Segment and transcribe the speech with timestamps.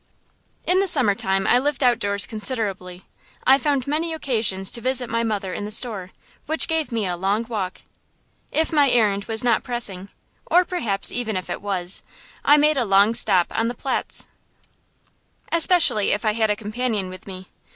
[0.65, 3.05] In the summer time I lived outdoors considerably.
[3.45, 6.09] I found many occasions to visit my mother in the store,
[6.47, 7.81] which gave me a long walk.
[8.51, 10.09] If my errand was not pressing
[10.47, 12.01] or perhaps even if it was
[12.43, 14.27] I made a long stop on the Platz,
[15.51, 17.45] especially if I had a companion with me.